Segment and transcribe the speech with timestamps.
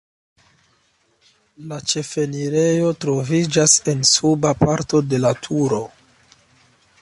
[1.73, 5.85] La ĉefenirejo troviĝas en suba parto de la turo.